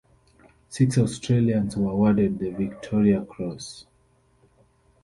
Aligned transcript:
Six 0.67 0.97
Australians 0.97 1.77
were 1.77 1.91
awarded 1.91 2.39
the 2.39 2.49
Victoria 2.49 3.23
Cross. 3.23 3.85